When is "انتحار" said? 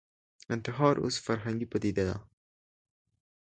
0.55-0.95